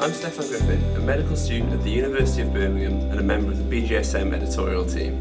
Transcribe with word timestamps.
I'm 0.00 0.12
Steffan 0.12 0.48
Griffin, 0.48 0.96
a 0.96 1.00
medical 1.00 1.36
student 1.36 1.74
at 1.74 1.82
the 1.82 1.90
University 1.90 2.40
of 2.40 2.54
Birmingham 2.54 3.10
and 3.10 3.20
a 3.20 3.22
member 3.22 3.52
of 3.52 3.58
the 3.58 3.82
BJSM 3.82 4.32
editorial 4.32 4.86
team. 4.86 5.20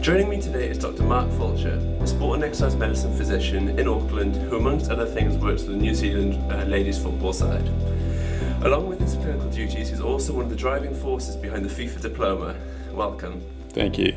Joining 0.00 0.30
me 0.30 0.40
today 0.40 0.70
is 0.70 0.78
Dr. 0.78 1.02
Mark 1.02 1.30
Fulcher, 1.32 1.74
a 2.00 2.06
sport 2.06 2.36
and 2.36 2.44
exercise 2.44 2.74
medicine 2.76 3.14
physician 3.14 3.78
in 3.78 3.86
Auckland 3.86 4.36
who, 4.36 4.56
amongst 4.56 4.90
other 4.90 5.04
things, 5.04 5.36
works 5.36 5.64
for 5.64 5.72
the 5.72 5.76
New 5.76 5.94
Zealand 5.94 6.32
uh, 6.50 6.64
ladies 6.64 6.96
football 6.96 7.34
side. 7.34 7.68
Along 8.62 8.88
with 8.88 9.00
his 9.00 9.16
clinical 9.16 9.50
duties, 9.50 9.90
he's 9.90 10.00
also 10.00 10.32
one 10.32 10.44
of 10.44 10.50
the 10.50 10.56
driving 10.56 10.94
forces 10.94 11.36
behind 11.36 11.62
the 11.62 11.68
FIFA 11.68 12.00
diploma. 12.00 12.56
Welcome. 12.92 13.42
Thank 13.68 13.98
you. 13.98 14.16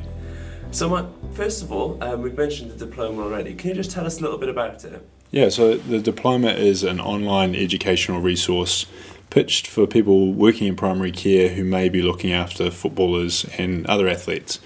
So, 0.71 0.87
Mark, 0.87 1.07
first 1.33 1.61
of 1.61 1.73
all, 1.73 2.01
um, 2.01 2.21
we've 2.21 2.37
mentioned 2.37 2.71
the 2.71 2.85
diploma 2.85 3.21
already. 3.21 3.53
Can 3.53 3.71
you 3.71 3.75
just 3.75 3.91
tell 3.91 4.05
us 4.05 4.19
a 4.19 4.21
little 4.21 4.37
bit 4.37 4.47
about 4.47 4.85
it? 4.85 5.05
Yeah, 5.31 5.49
so 5.49 5.75
the 5.75 5.99
diploma 5.99 6.51
is 6.51 6.83
an 6.83 6.99
online 7.01 7.55
educational 7.55 8.21
resource 8.21 8.85
pitched 9.33 9.65
for 9.65 9.87
people 9.87 10.31
working 10.31 10.67
in 10.67 10.75
primary 10.75 11.11
care 11.11 11.49
who 11.49 11.63
may 11.63 11.89
be 11.89 12.03
looking 12.03 12.31
after 12.31 12.69
footballers 12.69 13.45
and 13.57 13.83
other 13.87 14.07
athletes. 14.07 14.59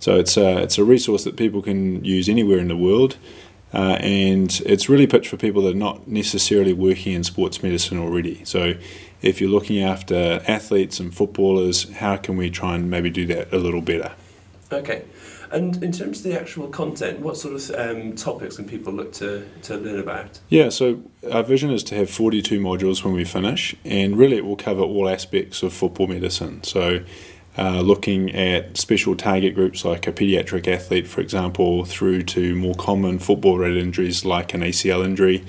So 0.00 0.18
it's 0.18 0.36
a, 0.36 0.62
it's 0.62 0.78
a 0.78 0.84
resource 0.84 1.22
that 1.22 1.36
people 1.36 1.62
can 1.62 2.04
use 2.04 2.28
anywhere 2.28 2.58
in 2.58 2.66
the 2.66 2.76
world, 2.76 3.16
uh, 3.72 3.98
and 4.00 4.60
it's 4.66 4.88
really 4.88 5.06
pitched 5.06 5.28
for 5.28 5.36
people 5.36 5.62
that 5.62 5.76
are 5.76 5.78
not 5.78 6.08
necessarily 6.08 6.72
working 6.72 7.12
in 7.12 7.22
sports 7.22 7.62
medicine 7.62 7.98
already. 7.98 8.44
So 8.44 8.74
if 9.22 9.40
you're 9.40 9.50
looking 9.50 9.80
after 9.80 10.42
athletes 10.48 10.98
and 10.98 11.14
footballers, 11.14 11.88
how 11.92 12.16
can 12.16 12.36
we 12.36 12.50
try 12.50 12.74
and 12.74 12.90
maybe 12.90 13.10
do 13.10 13.26
that 13.26 13.52
a 13.52 13.58
little 13.58 13.82
better? 13.82 14.12
Okay. 14.72 15.04
And 15.52 15.82
in 15.82 15.90
terms 15.90 16.18
of 16.18 16.24
the 16.24 16.38
actual 16.38 16.68
content, 16.68 17.20
what 17.20 17.36
sort 17.36 17.54
of 17.54 17.70
um, 17.76 18.14
topics 18.14 18.56
can 18.56 18.66
people 18.66 18.92
look 18.92 19.12
to, 19.14 19.44
to 19.62 19.76
learn 19.76 19.98
about? 19.98 20.38
Yeah, 20.48 20.68
so 20.68 21.02
our 21.30 21.42
vision 21.42 21.70
is 21.70 21.82
to 21.84 21.96
have 21.96 22.08
42 22.08 22.60
modules 22.60 23.04
when 23.04 23.14
we 23.14 23.24
finish, 23.24 23.74
and 23.84 24.16
really 24.16 24.36
it 24.36 24.44
will 24.44 24.56
cover 24.56 24.82
all 24.82 25.08
aspects 25.08 25.62
of 25.62 25.72
football 25.72 26.06
medicine. 26.06 26.62
So, 26.62 27.04
uh, 27.58 27.80
looking 27.80 28.30
at 28.30 28.76
special 28.76 29.16
target 29.16 29.56
groups 29.56 29.84
like 29.84 30.06
a 30.06 30.12
pediatric 30.12 30.68
athlete, 30.68 31.08
for 31.08 31.20
example, 31.20 31.84
through 31.84 32.22
to 32.22 32.54
more 32.54 32.76
common 32.76 33.18
football 33.18 33.58
related 33.58 33.82
injuries 33.82 34.24
like 34.24 34.54
an 34.54 34.60
ACL 34.60 35.04
injury. 35.04 35.44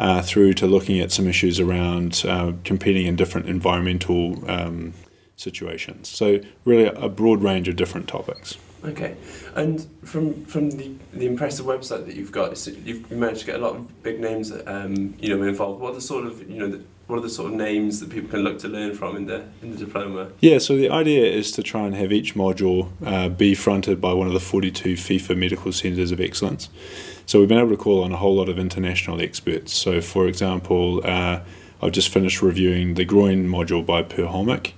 Uh, 0.00 0.22
through 0.22 0.52
to 0.52 0.64
looking 0.64 1.00
at 1.00 1.10
some 1.10 1.26
issues 1.26 1.58
around 1.58 2.22
uh, 2.24 2.52
competing 2.62 3.08
in 3.08 3.16
different 3.16 3.48
environmental 3.48 4.48
um, 4.48 4.94
situations. 5.34 6.08
So, 6.08 6.38
really, 6.64 6.84
a 6.84 7.08
broad 7.08 7.42
range 7.42 7.66
of 7.66 7.74
different 7.74 8.06
topics. 8.06 8.56
Okay, 8.84 9.16
and 9.56 9.86
from 10.04 10.44
from 10.44 10.70
the, 10.70 10.92
the 11.12 11.26
impressive 11.26 11.66
website 11.66 12.06
that 12.06 12.14
you've 12.14 12.32
got, 12.32 12.66
you've 12.84 13.10
managed 13.10 13.40
to 13.40 13.46
get 13.46 13.56
a 13.56 13.58
lot 13.58 13.74
of 13.74 14.02
big 14.02 14.20
names, 14.20 14.52
um, 14.66 15.14
you 15.18 15.34
know, 15.36 15.42
involved. 15.42 15.80
What 15.80 15.92
are 15.92 15.94
the 15.96 16.00
sort 16.00 16.26
of 16.26 16.48
you 16.48 16.58
know 16.58 16.68
the, 16.68 16.82
what 17.08 17.18
are 17.18 17.22
the 17.22 17.30
sort 17.30 17.50
of 17.50 17.58
names 17.58 17.98
that 18.00 18.10
people 18.10 18.30
can 18.30 18.40
look 18.40 18.58
to 18.60 18.68
learn 18.68 18.94
from 18.94 19.16
in 19.16 19.26
the 19.26 19.44
in 19.62 19.72
the 19.72 19.78
diploma? 19.78 20.30
Yeah, 20.40 20.58
so 20.58 20.76
the 20.76 20.90
idea 20.90 21.24
is 21.24 21.50
to 21.52 21.62
try 21.62 21.86
and 21.86 21.94
have 21.96 22.12
each 22.12 22.34
module 22.34 22.90
uh, 23.04 23.28
be 23.28 23.54
fronted 23.54 24.00
by 24.00 24.12
one 24.12 24.26
of 24.26 24.32
the 24.32 24.40
42 24.40 24.94
FIFA 24.94 25.36
medical 25.36 25.72
centres 25.72 26.12
of 26.12 26.20
excellence. 26.20 26.68
So 27.26 27.40
we've 27.40 27.48
been 27.48 27.58
able 27.58 27.70
to 27.70 27.76
call 27.76 28.04
on 28.04 28.12
a 28.12 28.16
whole 28.16 28.36
lot 28.36 28.48
of 28.48 28.58
international 28.58 29.20
experts. 29.20 29.74
So, 29.74 30.00
for 30.00 30.26
example, 30.28 31.02
uh, 31.04 31.40
I've 31.82 31.92
just 31.92 32.10
finished 32.10 32.42
reviewing 32.42 32.94
the 32.94 33.04
groin 33.04 33.48
module 33.48 33.84
by 33.84 34.02
Per 34.02 34.24
Hölmich. 34.24 34.72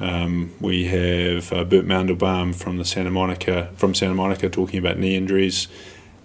Um, 0.00 0.52
we 0.60 0.86
have 0.86 1.52
uh, 1.52 1.64
Bert 1.64 1.84
Mandelbaum 1.84 2.54
from 2.54 2.78
the 2.78 2.84
Santa 2.84 3.10
Monica 3.10 3.70
from 3.76 3.94
Santa 3.94 4.14
Monica 4.14 4.48
talking 4.48 4.78
about 4.78 4.98
knee 4.98 5.16
injuries, 5.16 5.66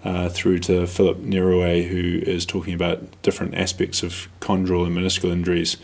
uh, 0.04 0.28
through 0.28 0.58
to 0.60 0.86
Philippe 0.86 1.20
Neyret 1.22 1.88
who 1.88 2.20
is 2.30 2.44
talking 2.44 2.74
about 2.74 3.00
different 3.22 3.54
aspects 3.54 4.02
of 4.02 4.28
chondral 4.40 4.86
and 4.86 4.96
meniscal 4.96 5.30
injuries. 5.30 5.76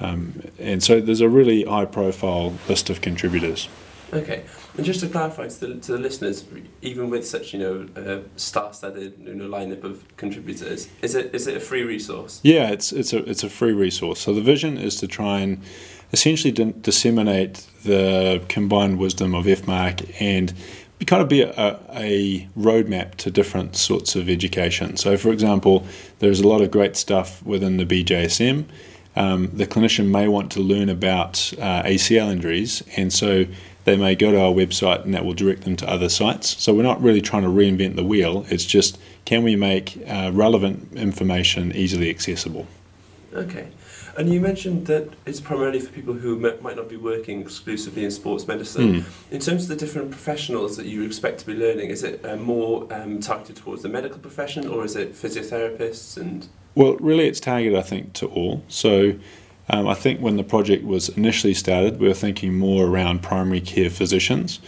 Um, 0.00 0.42
and 0.58 0.82
so 0.82 1.00
there's 1.00 1.20
a 1.20 1.28
really 1.28 1.64
high 1.64 1.84
profile 1.84 2.54
list 2.68 2.88
of 2.88 3.00
contributors. 3.00 3.68
Okay, 4.12 4.44
and 4.76 4.84
just 4.84 5.00
to 5.00 5.08
clarify 5.08 5.48
to 5.48 5.66
the, 5.66 5.74
to 5.80 5.92
the 5.92 5.98
listeners, 5.98 6.44
even 6.82 7.10
with 7.10 7.26
such 7.26 7.52
you 7.52 7.58
know 7.58 7.88
uh, 7.96 8.20
star-studded 8.36 9.14
you 9.18 9.34
know 9.34 9.48
lineup 9.48 9.84
of 9.84 10.04
contributors, 10.16 10.88
is 11.02 11.14
it 11.14 11.34
is 11.34 11.46
it 11.46 11.56
a 11.56 11.60
free 11.60 11.82
resource? 11.82 12.40
Yeah, 12.42 12.70
it's 12.70 12.92
it's 12.92 13.12
a 13.12 13.28
it's 13.28 13.42
a 13.42 13.50
free 13.50 13.72
resource. 13.72 14.20
So 14.20 14.32
the 14.34 14.42
vision 14.42 14.76
is 14.78 14.96
to 14.96 15.06
try 15.06 15.40
and 15.40 15.60
essentially 16.12 16.52
disseminate 16.80 17.66
the 17.82 18.42
combined 18.48 18.98
wisdom 18.98 19.34
of 19.34 19.46
FMARC 19.46 20.14
and 20.20 20.54
kind 21.06 21.20
of 21.20 21.28
be 21.28 21.42
a, 21.42 21.78
a, 21.92 22.48
roadmap 22.56 23.16
to 23.16 23.30
different 23.30 23.76
sorts 23.76 24.16
of 24.16 24.28
education. 24.28 24.96
So, 24.96 25.16
for 25.16 25.32
example, 25.32 25.84
there's 26.20 26.40
a 26.40 26.48
lot 26.48 26.62
of 26.62 26.70
great 26.70 26.96
stuff 26.96 27.42
within 27.42 27.76
the 27.76 27.84
BJSM. 27.84 28.64
Um, 29.16 29.50
the 29.52 29.66
clinician 29.66 30.08
may 30.10 30.28
want 30.28 30.50
to 30.52 30.60
learn 30.60 30.88
about 30.88 31.52
uh, 31.58 31.82
ACL 31.82 32.32
injuries, 32.32 32.82
and 32.96 33.12
so 33.12 33.44
they 33.84 33.96
may 33.96 34.14
go 34.14 34.32
to 34.32 34.40
our 34.40 34.52
website 34.52 35.04
and 35.04 35.14
that 35.14 35.24
will 35.24 35.34
direct 35.34 35.62
them 35.62 35.76
to 35.76 35.88
other 35.88 36.08
sites. 36.08 36.62
So, 36.62 36.74
we're 36.74 36.82
not 36.82 37.02
really 37.02 37.20
trying 37.20 37.42
to 37.42 37.48
reinvent 37.48 37.96
the 37.96 38.04
wheel, 38.04 38.46
it's 38.48 38.64
just 38.64 38.98
can 39.24 39.42
we 39.42 39.56
make 39.56 39.98
uh, 40.06 40.30
relevant 40.34 40.92
information 40.94 41.72
easily 41.74 42.10
accessible? 42.10 42.66
Okay. 43.32 43.68
And 44.16 44.32
you 44.32 44.40
mentioned 44.40 44.86
that 44.86 45.08
it's 45.26 45.40
primarily 45.40 45.80
for 45.80 45.90
people 45.90 46.14
who 46.14 46.38
might 46.38 46.76
not 46.76 46.88
be 46.88 46.96
working 46.96 47.40
exclusively 47.40 48.04
in 48.04 48.10
sports 48.10 48.46
medicine. 48.46 49.02
Mm. 49.02 49.32
In 49.32 49.40
terms 49.40 49.64
of 49.64 49.68
the 49.70 49.76
different 49.76 50.10
professionals 50.10 50.76
that 50.76 50.86
you 50.86 51.02
expect 51.02 51.40
to 51.40 51.46
be 51.46 51.54
learning, 51.54 51.90
is 51.90 52.04
it 52.04 52.24
uh, 52.24 52.36
more 52.36 52.86
um, 52.92 53.18
targeted 53.18 53.56
towards 53.56 53.82
the 53.82 53.88
medical 53.88 54.18
profession 54.18 54.68
or 54.68 54.84
is 54.84 54.94
it 54.94 55.14
physiotherapists 55.14 56.16
and? 56.16 56.46
Well, 56.76 56.96
really, 56.96 57.26
it's 57.26 57.40
targeted, 57.40 57.76
I 57.78 57.82
think, 57.82 58.12
to 58.14 58.26
all. 58.26 58.62
So. 58.68 59.14
Um, 59.68 59.88
I 59.88 59.94
think 59.94 60.20
when 60.20 60.36
the 60.36 60.44
project 60.44 60.84
was 60.84 61.08
initially 61.10 61.54
started, 61.54 61.98
we 61.98 62.08
were 62.08 62.14
thinking 62.14 62.58
more 62.58 62.86
around 62.86 63.22
primary 63.22 63.60
care 63.60 63.90
physicians. 63.90 64.60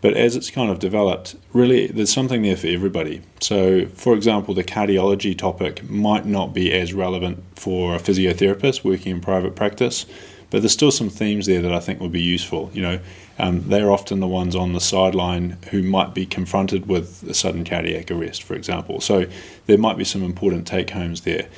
But 0.00 0.14
as 0.14 0.36
it's 0.36 0.50
kind 0.50 0.70
of 0.70 0.78
developed, 0.78 1.36
really 1.52 1.86
there's 1.88 2.12
something 2.12 2.42
there 2.42 2.56
for 2.56 2.68
everybody. 2.68 3.22
So, 3.40 3.86
for 3.86 4.14
example, 4.14 4.54
the 4.54 4.62
cardiology 4.62 5.36
topic 5.36 5.88
might 5.88 6.26
not 6.26 6.54
be 6.54 6.72
as 6.72 6.92
relevant 6.92 7.42
for 7.56 7.94
a 7.94 7.98
physiotherapist 7.98 8.84
working 8.84 9.12
in 9.12 9.20
private 9.20 9.56
practice, 9.56 10.06
but 10.50 10.60
there's 10.60 10.72
still 10.72 10.92
some 10.92 11.08
themes 11.08 11.46
there 11.46 11.62
that 11.62 11.72
I 11.72 11.80
think 11.80 11.98
will 11.98 12.08
be 12.08 12.22
useful. 12.22 12.70
You 12.72 12.82
know, 12.82 13.00
um, 13.38 13.68
they're 13.68 13.90
often 13.90 14.20
the 14.20 14.28
ones 14.28 14.54
on 14.54 14.74
the 14.74 14.80
sideline 14.80 15.56
who 15.70 15.82
might 15.82 16.14
be 16.14 16.24
confronted 16.26 16.86
with 16.86 17.24
a 17.24 17.34
sudden 17.34 17.64
cardiac 17.64 18.10
arrest, 18.10 18.42
for 18.42 18.54
example. 18.54 19.00
So, 19.00 19.26
there 19.64 19.78
might 19.78 19.96
be 19.96 20.04
some 20.04 20.22
important 20.22 20.66
take 20.66 20.90
homes 20.90 21.22
there. 21.22 21.48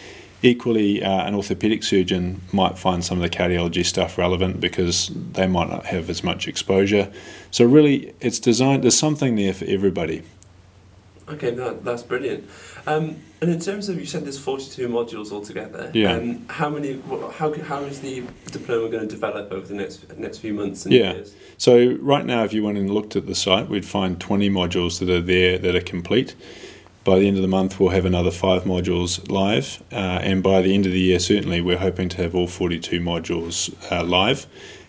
Equally, 0.40 1.02
uh, 1.02 1.26
an 1.26 1.34
orthopedic 1.34 1.82
surgeon 1.82 2.40
might 2.52 2.78
find 2.78 3.04
some 3.04 3.20
of 3.20 3.28
the 3.28 3.36
cardiology 3.36 3.84
stuff 3.84 4.16
relevant 4.16 4.60
because 4.60 5.10
they 5.32 5.48
might 5.48 5.68
not 5.68 5.86
have 5.86 6.08
as 6.08 6.22
much 6.22 6.46
exposure. 6.46 7.10
So, 7.50 7.64
really, 7.64 8.14
it's 8.20 8.38
designed, 8.38 8.84
there's 8.84 8.96
something 8.96 9.34
there 9.34 9.52
for 9.52 9.64
everybody. 9.64 10.22
Okay, 11.28 11.50
that, 11.50 11.84
that's 11.84 12.02
brilliant. 12.02 12.48
Um, 12.86 13.16
and 13.40 13.50
in 13.50 13.60
terms 13.60 13.88
of, 13.88 13.98
you 14.00 14.06
said 14.06 14.24
there's 14.24 14.38
42 14.38 14.88
modules 14.88 15.30
altogether. 15.30 15.90
Yeah. 15.92 16.14
Um, 16.14 16.46
how 16.48 16.70
many, 16.70 17.00
how, 17.34 17.52
how 17.52 17.82
is 17.82 18.00
the 18.00 18.24
diploma 18.46 18.88
going 18.88 19.06
to 19.06 19.14
develop 19.14 19.52
over 19.52 19.66
the 19.66 19.74
next, 19.74 20.16
next 20.18 20.38
few 20.38 20.54
months 20.54 20.86
and 20.86 20.94
yeah. 20.94 21.12
years? 21.12 21.34
So, 21.58 21.96
right 22.00 22.24
now, 22.24 22.44
if 22.44 22.52
you 22.52 22.64
went 22.64 22.78
and 22.78 22.90
looked 22.90 23.14
at 23.14 23.26
the 23.26 23.34
site, 23.34 23.68
we'd 23.68 23.84
find 23.84 24.18
20 24.18 24.48
modules 24.50 25.00
that 25.00 25.10
are 25.10 25.20
there 25.20 25.58
that 25.58 25.76
are 25.76 25.82
complete. 25.82 26.34
By 27.04 27.18
the 27.18 27.26
end 27.28 27.36
of 27.36 27.42
the 27.42 27.48
month, 27.48 27.80
we'll 27.80 27.90
have 27.90 28.04
another 28.04 28.30
five 28.30 28.64
modules 28.64 29.30
live, 29.30 29.82
uh, 29.92 29.96
and 29.96 30.42
by 30.42 30.60
the 30.60 30.74
end 30.74 30.84
of 30.84 30.92
the 30.92 31.00
year, 31.00 31.18
certainly, 31.18 31.60
we're 31.60 31.78
hoping 31.78 32.08
to 32.10 32.22
have 32.22 32.34
all 32.34 32.46
42 32.46 33.00
modules 33.00 33.74
uh, 33.90 34.04
live, 34.04 34.46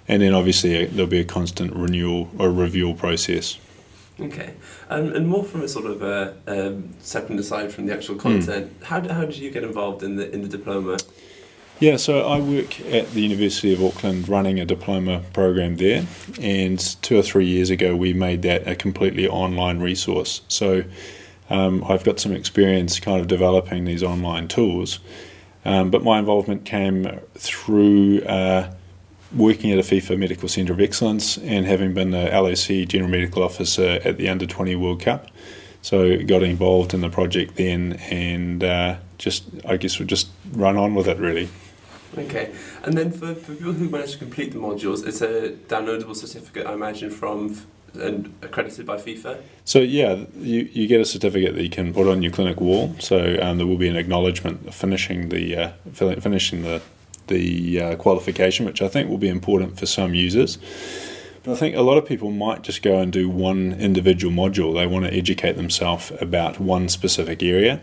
and 0.07 0.21
then 0.21 0.33
obviously 0.33 0.85
uh, 0.85 0.89
there'll 0.91 1.07
be 1.07 1.19
a 1.19 1.25
constant 1.25 1.73
renewal 1.73 2.29
or 2.37 2.49
review 2.49 2.93
process. 2.93 3.57
Okay, 4.19 4.53
um, 4.89 5.15
and 5.15 5.27
more 5.27 5.45
from 5.45 5.61
a 5.61 5.67
sort 5.67 5.85
of 5.85 6.03
uh, 6.03 6.33
um, 6.47 6.89
separate 6.99 7.39
aside 7.39 7.71
from 7.71 7.85
the 7.85 7.93
actual 7.93 8.15
content, 8.15 8.77
mm. 8.79 8.83
how, 8.83 9.01
how 9.07 9.23
did 9.23 9.37
you 9.37 9.49
get 9.49 9.63
involved 9.63 10.03
in 10.03 10.17
the 10.17 10.29
in 10.33 10.41
the 10.41 10.49
diploma? 10.49 10.97
Yeah, 11.79 11.95
so 11.95 12.27
I 12.27 12.41
work 12.41 12.81
at 12.87 13.11
the 13.11 13.21
University 13.21 13.73
of 13.73 13.81
Auckland 13.81 14.27
running 14.27 14.59
a 14.59 14.65
diploma 14.65 15.23
program 15.31 15.77
there, 15.77 16.05
and 16.41 16.77
two 17.01 17.17
or 17.17 17.21
three 17.21 17.45
years 17.45 17.69
ago 17.69 17.95
we 17.95 18.11
made 18.11 18.41
that 18.41 18.67
a 18.67 18.75
completely 18.75 19.29
online 19.29 19.79
resource. 19.79 20.41
So 20.49 20.83
um, 21.49 21.83
I've 21.87 22.03
got 22.03 22.19
some 22.19 22.33
experience 22.33 22.99
kind 22.99 23.19
of 23.19 23.27
developing 23.27 23.85
these 23.85 24.03
online 24.03 24.47
tools, 24.47 24.99
um, 25.65 25.91
but 25.91 26.03
my 26.03 26.19
involvement 26.19 26.65
came 26.65 27.19
through 27.35 28.21
uh, 28.23 28.71
working 29.35 29.71
at 29.71 29.79
a 29.79 29.81
FIFA 29.81 30.17
Medical 30.17 30.47
Centre 30.47 30.73
of 30.73 30.79
Excellence 30.79 31.37
and 31.37 31.65
having 31.65 31.93
been 31.93 32.11
the 32.11 32.29
LOC 32.29 32.87
General 32.87 33.09
Medical 33.09 33.43
Officer 33.43 33.99
at 34.03 34.17
the 34.17 34.29
Under 34.29 34.45
20 34.45 34.75
World 34.75 35.01
Cup. 35.01 35.27
So 35.81 36.21
got 36.23 36.43
involved 36.43 36.93
in 36.93 37.01
the 37.01 37.09
project 37.09 37.55
then, 37.55 37.93
and 38.09 38.63
uh, 38.63 38.97
just 39.17 39.45
I 39.65 39.77
guess 39.77 39.97
we 39.97 40.05
just 40.05 40.27
run 40.51 40.75
on 40.77 40.93
with 40.93 41.07
it 41.07 41.17
really. 41.17 41.49
Okay, 42.17 42.51
and 42.83 42.97
then 42.97 43.11
for, 43.11 43.35
for 43.35 43.53
people 43.53 43.73
who 43.73 43.87
manage 43.87 44.13
to 44.13 44.17
complete 44.17 44.51
the 44.51 44.59
modules, 44.59 45.07
it's 45.07 45.21
a 45.21 45.51
downloadable 45.67 46.15
certificate, 46.15 46.65
I 46.65 46.73
imagine, 46.73 47.11
from 47.11 47.61
and 47.95 48.33
accredited 48.41 48.85
by 48.85 48.97
FIFA? 48.97 49.41
So 49.65 49.79
yeah, 49.79 50.25
you, 50.37 50.69
you 50.71 50.87
get 50.87 51.01
a 51.01 51.05
certificate 51.05 51.55
that 51.55 51.63
you 51.63 51.69
can 51.69 51.93
put 51.93 52.07
on 52.07 52.21
your 52.21 52.31
clinic 52.31 52.59
wall. 52.59 52.95
So 52.99 53.37
um, 53.41 53.57
there 53.57 53.67
will 53.67 53.77
be 53.77 53.87
an 53.87 53.95
acknowledgement 53.95 54.67
of 54.67 54.75
finishing 54.75 55.29
the 55.29 55.55
uh, 55.55 55.71
finishing 55.93 56.63
the 56.63 56.81
the 57.27 57.81
uh, 57.81 57.95
qualification, 57.95 58.65
which 58.65 58.81
I 58.81 58.87
think 58.87 59.09
will 59.09 59.17
be 59.17 59.29
important 59.29 59.79
for 59.79 59.85
some 59.85 60.13
users. 60.13 60.57
But 61.43 61.53
I 61.53 61.55
think 61.55 61.75
a 61.75 61.81
lot 61.81 61.97
of 61.97 62.05
people 62.05 62.31
might 62.31 62.63
just 62.63 62.81
go 62.81 62.99
and 62.99 63.13
do 63.13 63.29
one 63.29 63.73
individual 63.73 64.33
module. 64.33 64.73
They 64.73 64.87
want 64.87 65.05
to 65.05 65.13
educate 65.13 65.53
themselves 65.53 66.11
about 66.19 66.59
one 66.59 66.89
specific 66.89 67.41
area. 67.41 67.81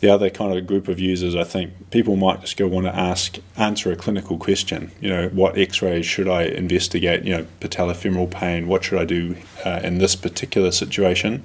The 0.00 0.10
other 0.10 0.30
kind 0.30 0.56
of 0.56 0.66
group 0.66 0.86
of 0.86 1.00
users, 1.00 1.34
I 1.34 1.44
think 1.44 1.90
people 1.90 2.14
might 2.14 2.40
just 2.40 2.56
go 2.56 2.68
want 2.68 2.86
to 2.86 2.94
ask, 2.94 3.38
answer 3.56 3.90
a 3.90 3.96
clinical 3.96 4.38
question. 4.38 4.92
You 5.00 5.10
know, 5.10 5.28
what 5.30 5.58
X-rays 5.58 6.06
should 6.06 6.28
I 6.28 6.42
investigate? 6.44 7.24
You 7.24 7.38
know, 7.38 7.46
patellofemoral 7.60 8.30
pain. 8.30 8.68
What 8.68 8.84
should 8.84 9.00
I 9.00 9.04
do 9.04 9.36
uh, 9.64 9.80
in 9.82 9.98
this 9.98 10.14
particular 10.14 10.70
situation? 10.70 11.44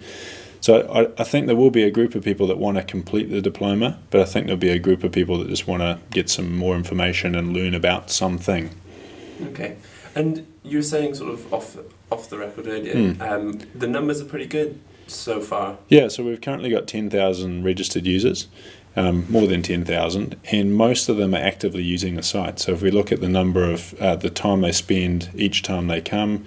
So 0.64 0.88
I, 0.88 1.22
I, 1.22 1.26
think 1.26 1.48
there 1.48 1.58
will 1.58 1.72
be 1.72 1.84
a 1.84 1.92
group 1.92 2.16
of 2.16 2.24
people 2.24 2.48
that 2.48 2.58
want 2.58 2.78
to 2.78 2.84
complete 2.84 3.30
the 3.30 3.42
diploma, 3.42 4.00
but 4.12 4.22
I 4.22 4.24
think 4.24 4.46
there'll 4.46 4.58
be 4.58 4.70
a 4.70 4.80
group 4.80 5.04
of 5.04 5.12
people 5.12 5.38
that 5.40 5.50
just 5.50 5.68
want 5.68 5.82
to 5.82 6.00
get 6.12 6.30
some 6.30 6.56
more 6.56 6.78
information 6.78 7.36
and 7.36 7.52
learn 7.52 7.74
about 7.74 8.10
something. 8.10 8.70
Okay, 9.48 9.76
and 10.16 10.48
you 10.64 10.78
were 10.78 10.84
saying 10.84 11.16
sort 11.16 11.34
of 11.34 11.54
off 11.54 11.76
off 12.10 12.30
the 12.30 12.38
record 12.38 12.68
earlier, 12.68 12.96
mm. 12.96 13.22
um, 13.22 13.60
the 13.76 13.88
numbers 13.88 14.22
are 14.22 14.26
pretty 14.26 14.46
good 14.46 14.80
so 15.08 15.42
far. 15.42 15.78
Yeah, 15.90 16.08
so 16.08 16.24
we've 16.24 16.42
currently 16.42 16.70
got 16.70 16.88
ten 16.88 17.10
thousand 17.10 17.64
registered 17.64 18.06
users. 18.06 18.48
Um, 18.96 19.26
more 19.28 19.48
than 19.48 19.64
10,000, 19.64 20.36
and 20.52 20.76
most 20.76 21.10
of 21.10 21.18
them 21.18 21.34
are 21.34 21.42
actively 21.42 21.82
using 21.82 22.14
the 22.14 22.22
site. 22.22 22.60
So, 22.60 22.74
if 22.74 22.84
we 22.84 22.92
look 22.92 23.12
at 23.12 23.22
the 23.22 23.28
number 23.28 23.64
of 23.64 23.96
uh, 24.00 24.18
the 24.18 24.30
time 24.30 24.62
they 24.62 24.72
spend 24.72 25.32
each 25.34 25.64
time 25.64 25.88
they 25.88 26.00
come, 26.00 26.46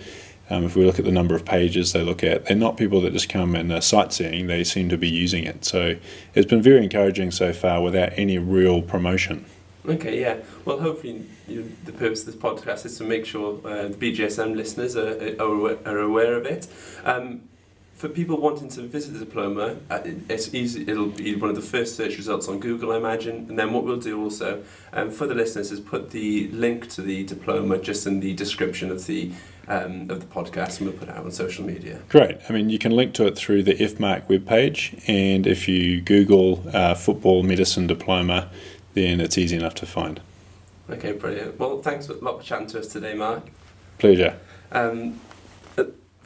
um, 0.48 0.64
if 0.64 0.76
we 0.76 0.84
look 0.84 0.98
at 0.98 1.04
the 1.04 1.10
number 1.10 1.34
of 1.34 1.44
pages 1.44 1.92
they 1.92 2.02
look 2.02 2.22
at, 2.22 2.46
they're 2.46 2.56
not 2.56 2.76
people 2.76 3.00
that 3.00 3.12
just 3.12 3.28
come 3.28 3.54
and 3.56 3.72
are 3.72 3.80
sightseeing, 3.80 4.46
they 4.46 4.62
seem 4.62 4.88
to 4.90 4.96
be 4.96 5.08
using 5.08 5.44
it. 5.44 5.64
So 5.64 5.96
it's 6.34 6.46
been 6.46 6.62
very 6.62 6.84
encouraging 6.84 7.32
so 7.32 7.52
far 7.52 7.82
without 7.82 8.10
any 8.16 8.38
real 8.38 8.80
promotion. 8.80 9.44
Okay, 9.88 10.20
yeah. 10.20 10.38
Well, 10.64 10.80
hopefully, 10.80 11.24
you 11.48 11.62
know, 11.62 11.68
the 11.84 11.92
purpose 11.92 12.20
of 12.20 12.26
this 12.26 12.36
podcast 12.36 12.86
is 12.86 12.98
to 12.98 13.04
make 13.04 13.24
sure 13.24 13.60
uh, 13.64 13.88
the 13.88 13.94
BJSM 13.94 14.56
listeners 14.56 14.96
are, 14.96 15.36
are, 15.40 15.78
are 15.86 15.98
aware 15.98 16.34
of 16.34 16.46
it. 16.46 16.66
Um, 17.04 17.42
for 17.96 18.10
people 18.10 18.38
wanting 18.38 18.68
to 18.68 18.82
visit 18.82 19.14
the 19.14 19.20
diploma, 19.20 19.76
uh, 19.88 20.00
it's 20.28 20.54
easy. 20.54 20.82
It'll 20.86 21.06
be 21.06 21.34
one 21.34 21.48
of 21.48 21.56
the 21.56 21.62
first 21.62 21.96
search 21.96 22.18
results 22.18 22.46
on 22.46 22.60
Google, 22.60 22.92
I 22.92 22.98
imagine. 22.98 23.46
And 23.48 23.58
then 23.58 23.72
what 23.72 23.84
we'll 23.84 23.96
do 23.96 24.22
also 24.22 24.62
um, 24.92 25.10
for 25.10 25.26
the 25.26 25.34
listeners 25.34 25.72
is 25.72 25.80
put 25.80 26.10
the 26.10 26.48
link 26.48 26.90
to 26.90 27.02
the 27.02 27.24
diploma 27.24 27.78
just 27.78 28.06
in 28.06 28.20
the 28.20 28.34
description 28.34 28.90
of 28.90 29.06
the 29.06 29.32
um, 29.68 30.08
of 30.10 30.20
the 30.20 30.26
podcast, 30.26 30.78
and 30.78 30.88
we'll 30.88 30.96
put 30.96 31.08
it 31.08 31.16
out 31.16 31.24
on 31.24 31.30
social 31.32 31.64
media. 31.64 31.98
Great. 32.08 32.38
I 32.48 32.52
mean, 32.52 32.70
you 32.70 32.78
can 32.78 32.92
link 32.92 33.14
to 33.14 33.26
it 33.26 33.36
through 33.36 33.64
the 33.64 33.74
FMARC 33.74 34.28
webpage, 34.28 35.02
and 35.08 35.44
if 35.44 35.66
you 35.66 36.00
Google 36.00 36.62
uh, 36.72 36.94
football 36.94 37.42
medicine 37.42 37.88
diploma, 37.88 38.48
then 38.94 39.20
it's 39.20 39.36
easy 39.36 39.56
enough 39.56 39.74
to 39.76 39.86
find. 39.86 40.20
Okay, 40.88 41.10
brilliant. 41.12 41.58
Well, 41.58 41.82
thanks 41.82 42.08
a 42.08 42.12
lot 42.14 42.38
for 42.38 42.44
chatting 42.44 42.68
to 42.68 42.78
us 42.78 42.86
today, 42.86 43.14
Mark. 43.14 43.42
Pleasure. 43.98 44.38
Um, 44.70 45.18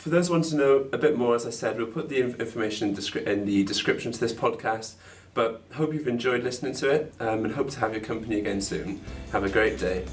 for 0.01 0.09
those 0.09 0.29
who 0.29 0.33
want 0.33 0.47
to 0.47 0.57
know 0.57 0.89
a 0.95 0.99
bit 0.99 1.19
more, 1.19 1.35
as 1.35 1.47
I 1.47 1.51
said, 1.51 1.77
we'll 1.77 1.87
put 1.87 2.09
the 2.09 2.21
information 2.21 2.89
in 2.89 3.45
the 3.45 3.65
description 3.65 4.13
to 4.13 4.19
this 4.19 4.33
podcast. 4.33 4.95
But 5.35 5.63
hope 5.75 5.93
you've 5.93 6.09
enjoyed 6.09 6.43
listening 6.43 6.75
to 6.77 6.89
it 6.89 7.13
um, 7.21 7.45
and 7.45 7.55
hope 7.55 7.69
to 7.71 7.81
have 7.81 7.93
your 7.93 8.01
company 8.01 8.39
again 8.39 8.63
soon. 8.63 9.01
Have 9.31 9.45
a 9.45 9.51
great 9.51 9.79
day. 9.79 10.07